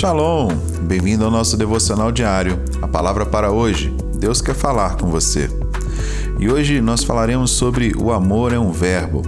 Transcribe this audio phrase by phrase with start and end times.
[0.00, 0.48] Shalom!
[0.84, 2.58] Bem-vindo ao nosso devocional diário.
[2.80, 5.50] A palavra para hoje: Deus quer falar com você.
[6.38, 9.20] E hoje nós falaremos sobre o amor é um verbo,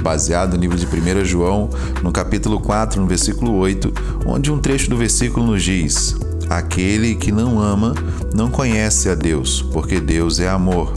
[0.00, 1.68] baseado no livro de 1 João,
[2.04, 3.92] no capítulo 4, no versículo 8,
[4.24, 6.14] onde um trecho do versículo nos diz:
[6.48, 7.92] Aquele que não ama
[8.32, 10.92] não conhece a Deus, porque Deus é amor.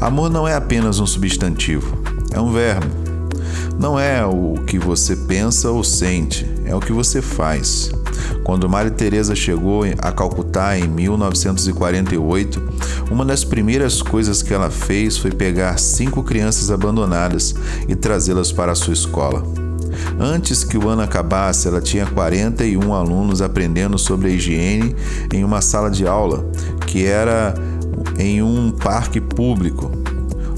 [0.00, 1.98] Amor não é apenas um substantivo,
[2.32, 3.11] é um verbo
[3.78, 7.90] não é o que você pensa ou sente, é o que você faz.
[8.44, 12.62] Quando Maria Teresa chegou a Calcutá em 1948,
[13.10, 17.54] uma das primeiras coisas que ela fez foi pegar cinco crianças abandonadas
[17.88, 19.42] e trazê-las para a sua escola.
[20.18, 24.96] Antes que o ano acabasse, ela tinha 41 alunos aprendendo sobre a higiene
[25.32, 26.44] em uma sala de aula,
[26.86, 27.54] que era
[28.18, 30.01] em um parque público.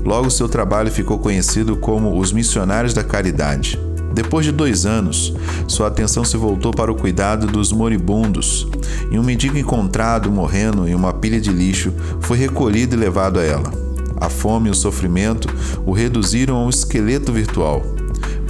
[0.04, 3.80] Logo, seu trabalho ficou conhecido como os Missionários da Caridade.
[4.12, 5.34] Depois de dois anos,
[5.66, 8.68] sua atenção se voltou para o cuidado dos moribundos,
[9.10, 13.42] e um mendigo encontrado morrendo em uma pilha de lixo foi recolhido e levado a
[13.42, 13.72] ela.
[14.20, 15.48] A fome e o sofrimento
[15.84, 17.82] o reduziram a um esqueleto virtual.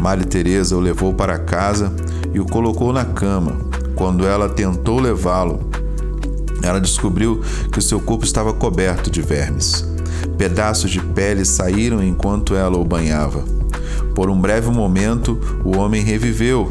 [0.01, 1.93] Maria Teresa o levou para casa
[2.35, 3.57] e o colocou na cama.
[3.95, 5.71] Quando ela tentou levá-lo,
[6.63, 7.41] ela descobriu
[7.73, 9.94] que o seu corpo estava coberto de vermes.
[10.37, 13.45] Pedaços de pele saíram enquanto ela o banhava.
[14.15, 16.71] Por um breve momento, o homem reviveu.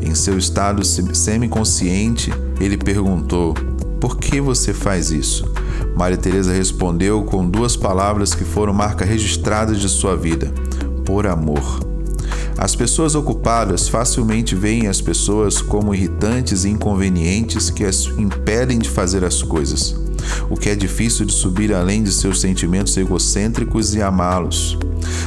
[0.00, 3.54] Em seu estado semiconsciente, ele perguntou:
[4.00, 5.50] Por que você faz isso?
[5.96, 10.52] Maria Teresa respondeu com duas palavras que foram marca registrada de sua vida:
[11.04, 11.80] por amor.
[12.58, 18.88] As pessoas ocupadas facilmente veem as pessoas como irritantes e inconvenientes que as impedem de
[18.88, 19.96] fazer as coisas
[20.52, 24.76] o que é difícil de subir além de seus sentimentos egocêntricos e amá-los.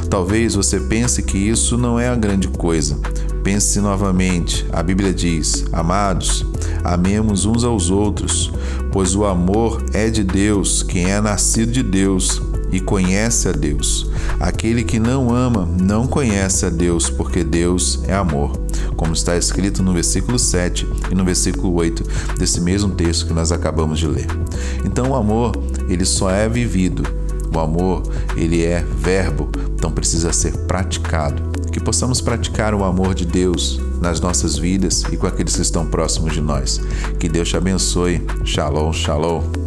[0.07, 2.99] Talvez você pense que isso não é a grande coisa.
[3.43, 4.67] Pense novamente.
[4.71, 6.45] A Bíblia diz: Amados,
[6.83, 8.51] amemos uns aos outros,
[8.91, 10.83] pois o amor é de Deus.
[10.83, 12.39] Quem é nascido de Deus
[12.71, 14.07] e conhece a Deus.
[14.39, 18.64] Aquele que não ama não conhece a Deus, porque Deus é amor
[18.95, 22.03] como está escrito no versículo 7 e no versículo 8
[22.37, 24.27] desse mesmo texto que nós acabamos de ler.
[24.83, 25.53] Então o amor,
[25.87, 27.03] ele só é vivido.
[27.53, 28.03] O amor,
[28.35, 31.41] ele é verbo, então precisa ser praticado.
[31.71, 35.85] Que possamos praticar o amor de Deus nas nossas vidas e com aqueles que estão
[35.85, 36.81] próximos de nós.
[37.19, 38.25] Que Deus te abençoe.
[38.43, 39.64] Shalom, shalom.